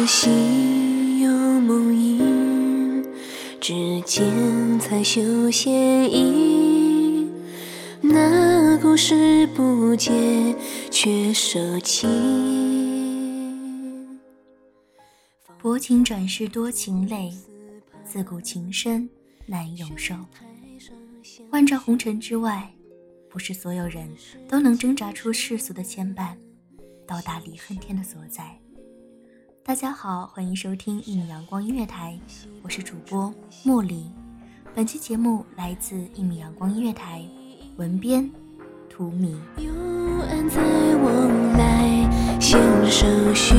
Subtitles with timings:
[0.00, 3.04] 儿时心有梦萦，
[3.60, 7.28] 只见彩绣线衣。
[8.00, 10.56] 那故事不解，
[10.90, 12.06] 却舍弃。
[15.60, 17.30] 薄情转世多情泪，
[18.02, 19.06] 自古情深
[19.44, 20.14] 难永寿。
[21.50, 22.72] 万丈红尘之外，
[23.28, 24.08] 不是所有人
[24.48, 26.34] 都能挣扎出世俗的牵绊，
[27.06, 28.58] 到达离恨天的所在。
[29.62, 32.18] 大家好，欢迎收听一米阳光音乐台，
[32.62, 33.32] 我是主播
[33.64, 34.10] 茉莉。
[34.74, 37.22] 本期节目来自一米阳光音乐台，
[37.76, 38.28] 文编
[38.88, 39.38] 图米。
[39.58, 39.70] 幽
[40.28, 40.60] 暗在
[41.04, 42.08] 往来，
[42.40, 42.58] 弦
[42.90, 43.54] 手续，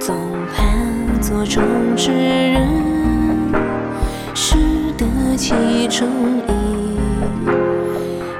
[0.00, 0.16] 总
[0.52, 1.62] 盼做中
[1.96, 2.68] 之人，
[4.34, 4.56] 识
[4.98, 5.06] 得
[5.36, 5.54] 其
[5.88, 6.08] 中
[6.48, 6.52] 意，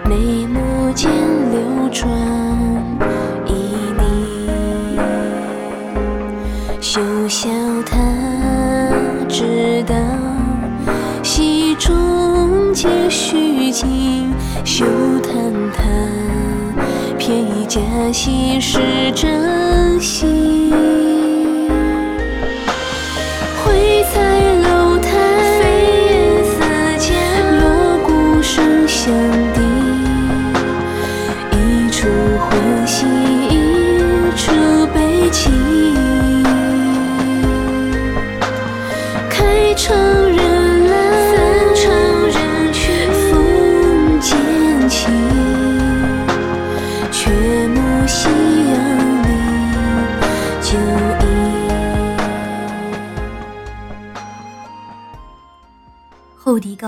[0.09, 1.11] 眉目间
[1.53, 2.54] 流转。
[18.05, 18.79] 以假戏是
[19.13, 20.34] 真心。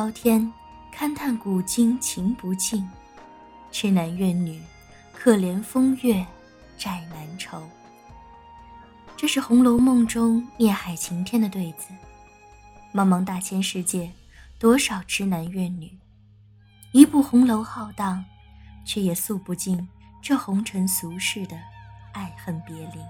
[0.06, 0.52] 高天，
[0.96, 2.88] 勘探古今情不尽；
[3.72, 4.62] 痴男怨女，
[5.12, 6.24] 可怜风月
[6.78, 7.60] 债难酬。
[9.16, 11.88] 这是《红楼梦》中孽海情天的对子。
[12.94, 14.08] 茫茫大千世界，
[14.60, 15.90] 多少痴男怨女，
[16.92, 18.24] 一部红楼浩荡，
[18.84, 19.88] 却也诉不尽
[20.22, 21.58] 这红尘俗世的
[22.12, 23.00] 爱恨别离。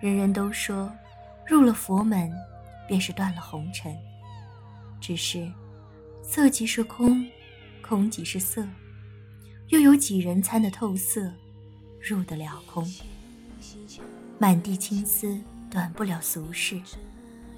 [0.00, 0.92] 人人都说，
[1.46, 2.32] 入了佛门，
[2.88, 3.96] 便是断了红尘。
[5.00, 5.50] 只是，
[6.22, 7.24] 色即是空，
[7.80, 8.66] 空即是色，
[9.68, 11.32] 又有几人参得透色，
[12.00, 12.84] 入得了空？
[14.38, 15.40] 满地青丝，
[15.70, 16.80] 短不了俗世。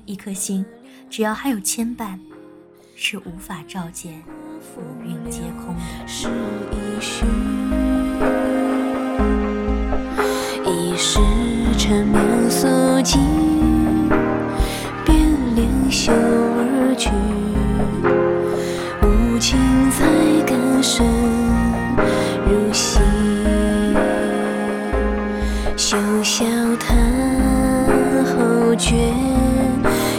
[0.05, 0.65] 一颗心，
[1.11, 2.19] 只要还有牵绊，
[2.97, 4.23] 是无法照见
[4.77, 5.81] 五蕴皆空的。
[6.73, 7.27] 一虚，
[10.65, 11.19] 一时
[11.79, 12.67] 缠绵素
[13.03, 13.21] 净，
[15.05, 16.13] 变脸羞
[16.99, 17.11] 去，
[19.03, 19.57] 无情
[19.93, 20.05] 才
[20.45, 21.07] 感深
[22.45, 23.01] 入心。
[25.77, 26.45] 休笑
[26.79, 26.97] 叹
[28.27, 28.97] 后觉。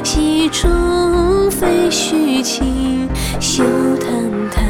[0.03, 3.07] 戏中非虚情，
[3.39, 3.63] 休
[3.99, 4.09] 叹
[4.49, 4.65] 叹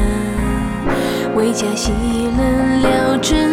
[1.34, 1.92] 为假戏
[2.36, 3.49] 冷了真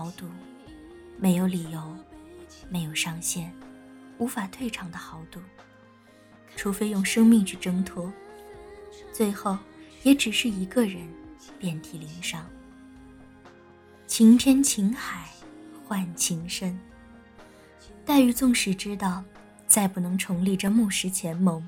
[0.00, 0.24] 豪赌，
[1.18, 1.94] 没有理由，
[2.70, 3.52] 没有上限，
[4.16, 5.38] 无法退场的豪赌。
[6.56, 8.10] 除非用生命去挣脱，
[9.12, 9.58] 最后
[10.02, 11.06] 也只是一个人
[11.58, 12.46] 遍体鳞伤。
[14.06, 15.28] 情偏情海，
[15.84, 16.80] 换情深。
[18.06, 19.22] 黛玉纵使知道
[19.66, 21.62] 再不能重立这木石前盟，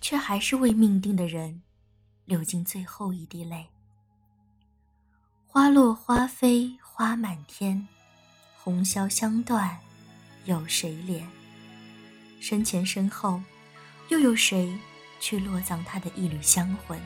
[0.00, 1.62] 却还是为命定的人
[2.24, 3.68] 流尽最后一滴泪。
[5.46, 7.88] 花落花飞花满天，
[8.54, 9.78] 红消香断，
[10.44, 11.22] 有谁怜？
[12.38, 13.42] 身前身后，
[14.08, 14.78] 又有谁
[15.18, 17.00] 去落葬他的一缕香魂？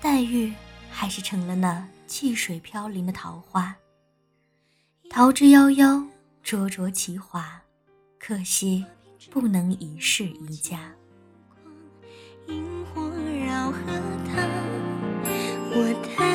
[0.00, 0.52] 黛玉
[0.90, 3.76] 还是成了那汽水飘零的桃花，
[5.08, 6.04] 桃之夭夭，
[6.42, 7.62] 灼灼其华，
[8.18, 8.84] 可惜
[9.30, 10.92] 不能一世一家。
[12.48, 13.00] 萤火
[13.46, 13.78] 绕河
[14.26, 14.44] 塘，
[15.70, 16.33] 我叹。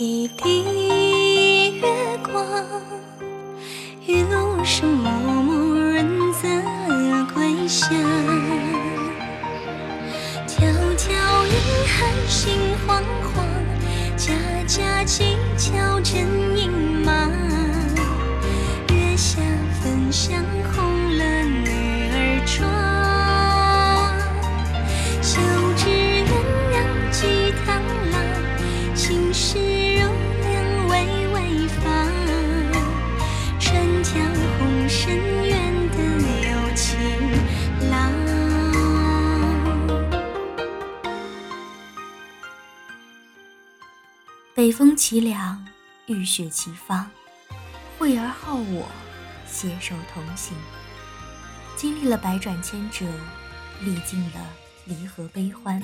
[0.00, 1.19] 一滴
[44.60, 45.66] 北风凄凉，
[46.04, 47.10] 雨雪齐芳，
[47.98, 48.86] 惠儿好我，
[49.46, 50.54] 携手同行。
[51.78, 53.06] 经历了百转千折，
[53.80, 54.46] 历尽了
[54.84, 55.82] 离合悲欢，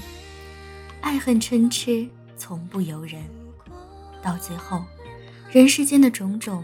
[1.01, 2.07] 爱恨嗔痴
[2.37, 3.25] 从不由人。
[4.23, 4.85] 到最后，
[5.51, 6.63] 人世间的种种，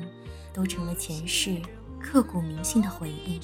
[0.53, 1.56] 都成了前世
[1.99, 3.41] 刻骨铭心的回忆。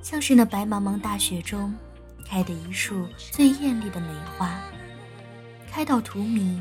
[0.00, 1.74] 像是那白茫茫大雪中，
[2.24, 4.08] 开的一束最艳丽的梅
[4.38, 4.58] 花。
[5.70, 6.58] 开到荼蘼，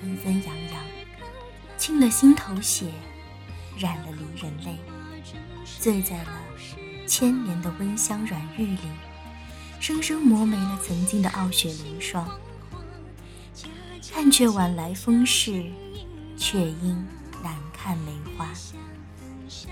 [0.00, 0.84] 纷纷扬扬，
[1.78, 2.92] 沁了心头血，
[3.78, 4.78] 染了离人泪，
[5.80, 6.32] 醉在了
[7.06, 8.78] 千年的温香软玉里，
[9.80, 12.28] 生生磨没了曾经的傲雪凌霜。
[14.12, 15.64] 看却晚来风势，
[16.36, 17.06] 却因
[17.42, 18.46] 难看梅花，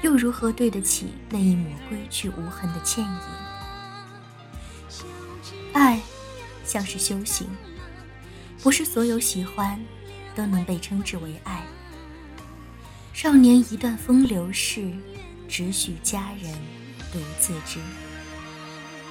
[0.01, 3.21] 又如何对得起那一抹归去无痕的倩影？
[5.75, 6.01] 爱，
[6.65, 7.47] 像是修行。
[8.63, 9.81] 不是所有喜欢
[10.35, 11.63] 都能被称之为爱。
[13.13, 14.91] 少年一段风流事，
[15.49, 16.53] 只许佳人
[17.13, 17.79] 独自知。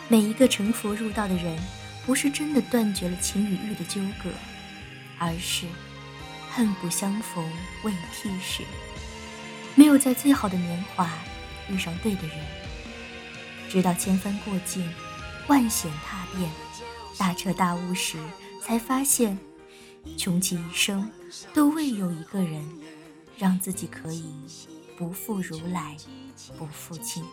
[0.08, 1.58] 每一个成佛入道的人，
[2.06, 4.30] 不是真的断绝了情与欲的纠葛，
[5.18, 5.66] 而是
[6.52, 7.44] 恨不相逢
[7.84, 8.64] 未替时，
[9.76, 11.12] 没有在最好的年华
[11.70, 12.38] 遇上对的人，
[13.70, 14.88] 直到千帆过尽，
[15.48, 16.50] 万险踏遍，
[17.18, 18.18] 大彻大悟时。
[18.62, 19.38] 才发现，
[20.18, 21.10] 穷其一生
[21.54, 22.64] 都未有一个人
[23.38, 24.26] 让自己可以
[24.98, 25.98] 不负如来，
[26.58, 27.24] 不负卿。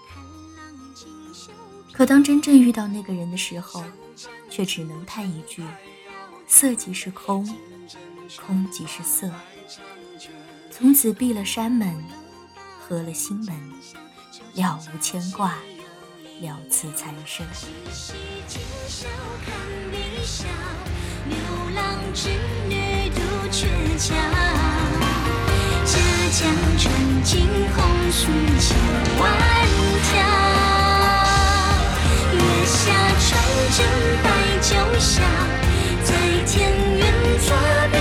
[1.92, 3.82] 可当真正遇到那个人的时候，
[4.50, 5.64] 却只能叹一句：
[6.46, 7.44] 色即是空，
[8.44, 9.30] 空即是色。
[10.70, 12.04] 从此闭了山门，
[12.78, 13.72] 合了心门，
[14.54, 15.56] 了无牵挂，
[16.40, 18.12] 了此残生，七夕
[18.46, 19.08] 天笑
[19.46, 19.54] 看
[19.90, 20.44] 碧霄，
[21.24, 21.34] 牛
[21.74, 22.28] 郎织
[22.68, 23.66] 女渡鹊
[23.96, 24.14] 桥，
[25.84, 25.94] 家
[26.30, 26.44] 家
[26.78, 26.84] 春
[27.22, 27.76] 金红
[28.12, 28.26] 须
[28.60, 28.76] 千
[29.18, 29.24] 万
[30.02, 30.14] 条，
[32.34, 32.74] 月下
[33.18, 33.26] 穿
[33.72, 33.78] 针
[34.22, 34.26] 摆
[34.60, 34.68] 酒
[35.00, 35.22] 笑，
[36.04, 36.10] 在
[36.46, 36.54] 田
[36.98, 37.02] 园
[37.40, 37.95] 作。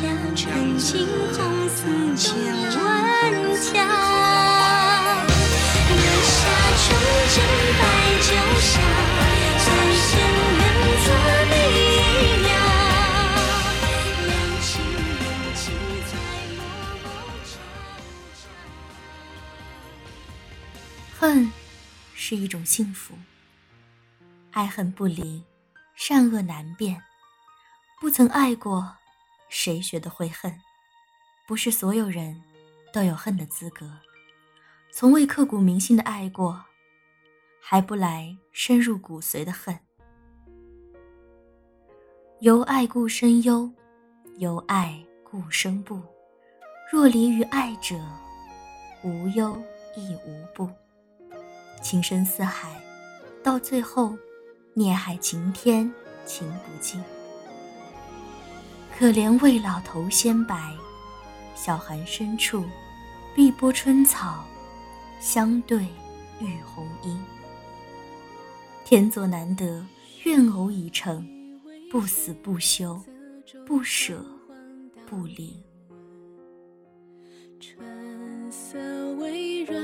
[0.00, 3.84] 春青红丝千万条
[5.90, 6.32] 月下
[6.78, 6.88] 纯
[7.28, 7.36] 真
[7.76, 7.82] 白
[8.22, 8.30] 酒
[8.60, 8.70] 香
[11.04, 11.06] 作
[21.18, 21.52] 恨
[22.14, 23.12] 是一种幸福
[24.52, 25.44] 爱恨不离
[25.94, 27.02] 善恶难辨
[28.00, 28.96] 不曾爱过
[29.50, 30.58] 谁学得会恨？
[31.46, 32.40] 不是所有人
[32.92, 33.90] 都有恨的资格。
[34.92, 36.64] 从未刻骨铭心的爱过，
[37.60, 39.78] 还不来深入骨髓的恨。
[42.40, 43.70] 由爱故生忧，
[44.38, 46.00] 由爱故生怖。
[46.90, 47.94] 若离于爱者，
[49.04, 49.60] 无忧
[49.96, 50.70] 亦无怖。
[51.82, 52.80] 情深似海，
[53.42, 54.16] 到最后，
[54.74, 55.92] 孽海情天，
[56.24, 57.02] 情不尽。
[59.00, 60.54] 可怜未老头先白，
[61.54, 62.62] 小寒深处，
[63.34, 64.44] 碧波春草，
[65.18, 65.78] 相对
[66.38, 67.16] 浴红衣。
[68.84, 69.82] 天作难得，
[70.24, 71.26] 愿偶已成。
[71.90, 73.00] 不死不休，
[73.66, 74.22] 不舍
[75.06, 75.56] 不离。
[77.58, 78.78] 春色
[79.14, 79.82] 微软，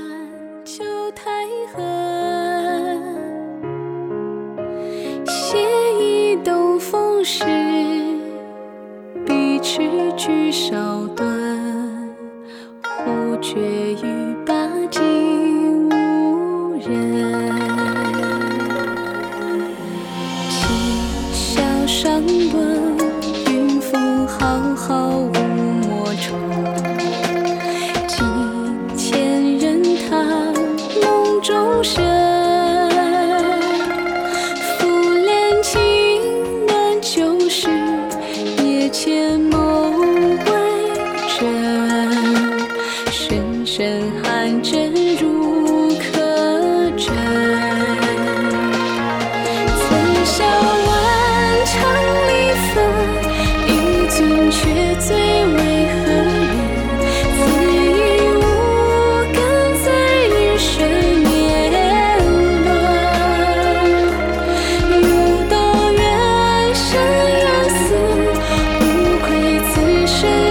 [0.63, 0.83] 秋
[1.15, 3.03] 苔痕。
[5.25, 5.57] 写
[5.99, 7.43] 意东风时，
[9.77, 9.83] 笔
[10.17, 10.75] 迟句少
[11.15, 11.23] 顿。
[12.81, 13.59] 忽觉
[14.01, 16.87] 欲罢竟无人。
[21.85, 22.97] 上论
[23.49, 25.31] 云风浩浩无
[25.87, 26.37] 墨重，
[28.07, 28.17] 几
[28.97, 30.23] 千人踏
[31.01, 32.03] 梦中声。
[34.79, 34.87] 拂
[35.25, 35.77] 帘轻
[36.65, 37.69] 暖旧时，
[38.63, 39.39] 夜千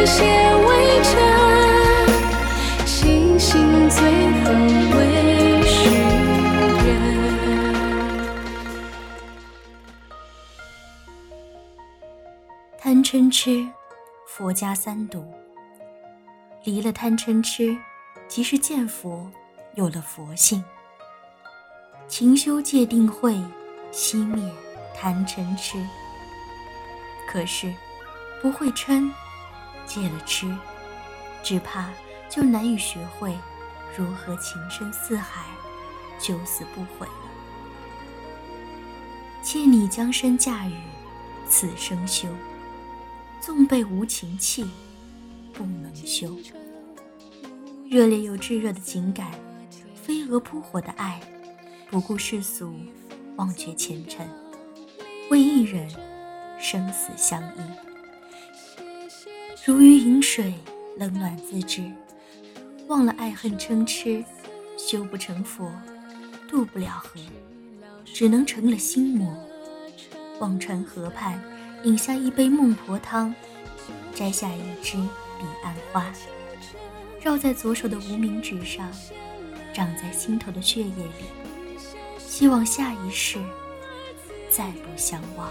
[0.06, 1.10] 此生先为尘。
[2.86, 4.00] 星星最
[4.44, 4.52] 后
[4.94, 5.90] 为世
[6.86, 6.88] 人。
[12.78, 13.66] 贪嗔痴。
[14.28, 15.24] 佛家三毒，
[16.62, 17.74] 离了贪嗔痴，
[18.28, 19.26] 即是见佛，
[19.76, 20.62] 有了佛性。
[22.06, 23.34] 勤修戒定慧，
[23.90, 24.44] 熄灭
[24.94, 25.78] 贪嗔痴。
[27.26, 27.72] 可是
[28.42, 29.10] 不会嗔，
[29.86, 30.52] 戒了痴，
[31.42, 31.88] 只怕
[32.28, 33.36] 就难以学会
[33.96, 35.44] 如何情深似海，
[36.20, 37.30] 九死不悔了。
[39.42, 40.74] 妾你将身嫁与
[41.48, 42.28] 此生休。
[43.40, 44.68] 纵被无情弃，
[45.52, 46.36] 不能休。
[47.88, 49.30] 热烈又炙热的情感，
[49.94, 51.20] 飞蛾扑火的爱，
[51.88, 52.74] 不顾世俗，
[53.36, 54.28] 忘却前尘，
[55.30, 55.88] 为一人
[56.58, 57.85] 生死相依。
[59.66, 60.54] 如鱼饮水，
[60.96, 61.82] 冷暖自知。
[62.86, 64.24] 忘了爱恨嗔痴，
[64.78, 65.68] 修不成佛，
[66.48, 67.18] 渡不了河，
[68.04, 69.36] 只能成了心魔。
[70.38, 71.42] 忘川河畔。
[71.82, 73.34] 饮下一杯孟婆汤，
[74.14, 76.12] 摘下一支彼岸花，
[77.20, 78.88] 绕在左手的无名指上，
[79.74, 81.24] 长在心头的血液里。
[82.18, 83.40] 希望下一世
[84.48, 85.50] 再不相忘。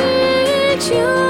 [0.00, 1.29] 说起。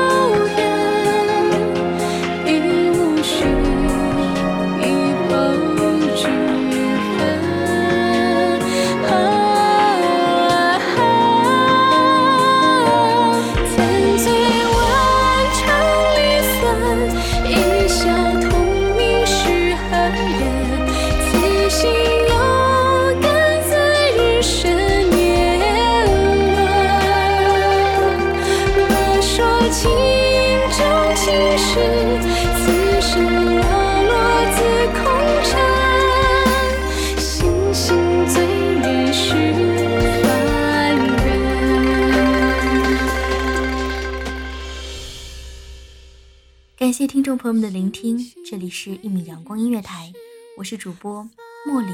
[46.92, 50.12] 谢听众朋友们的聆听，这里是一米阳光音乐台，
[50.56, 51.22] 我是主播
[51.68, 51.92] 茉莉，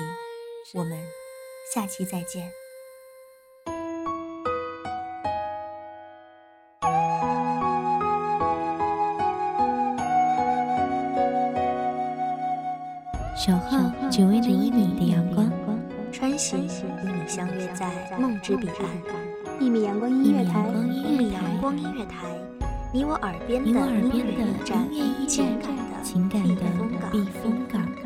[0.72, 0.98] 我们
[1.74, 2.50] 下期再见。
[13.36, 13.78] 守候
[14.10, 15.52] 只为那一米的阳光，
[16.10, 19.60] 穿行与你相约在梦之彼岸。
[19.60, 22.24] 一米阳光音乐台，一米阳光音乐台，
[22.96, 24.88] 你我耳边的音乐驿站，
[25.28, 26.62] 情感的情感的
[27.12, 28.05] 避风港。